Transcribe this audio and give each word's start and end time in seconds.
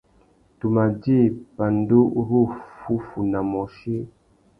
Tu 0.57 0.65
mà 0.75 0.83
djï 1.01 1.17
pandúruffúffuna 1.55 3.39
môchï. 3.51 3.95